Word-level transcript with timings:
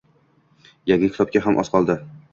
Yangi 0.93 1.11
kitobga 1.13 1.45
ham 1.49 1.63
oz 1.65 1.73
qoldi. 1.77 2.03